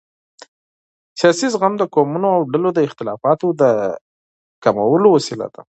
[1.19, 3.63] سیاسي زغم د قومونو او ډلو د اختلافاتو د
[4.63, 5.61] کمولو وسیله ده